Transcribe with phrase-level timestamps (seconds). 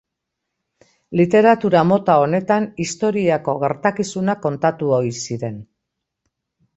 [1.19, 5.61] Literatura mota honetan historiako gertakizunak kontatu ohi ziren.